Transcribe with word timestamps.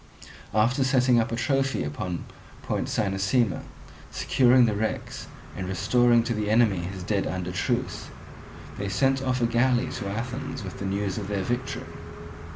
After 0.55 0.83
setting 0.83 1.19
up 1.19 1.31
a 1.31 1.35
trophy 1.35 1.83
upon 1.83 2.25
Point 2.63 2.87
Cynossema, 2.89 3.61
securing 4.09 4.65
the 4.65 4.73
wrecks, 4.73 5.27
and 5.55 5.67
restoring 5.67 6.23
to 6.23 6.33
the 6.33 6.49
enemy 6.49 6.77
his 6.79 7.03
dead 7.03 7.27
under 7.27 7.51
truce, 7.51 8.07
they 8.79 8.89
sent 8.89 9.21
off 9.21 9.43
a 9.43 9.45
galley 9.45 9.89
to 9.89 10.09
Athens 10.09 10.63
with 10.63 10.79
the 10.79 10.85
news 10.85 11.19
of 11.19 11.27
their 11.27 11.43
victory. 11.43 11.85